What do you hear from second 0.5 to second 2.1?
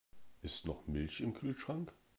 noch Milch im Kühlschrank?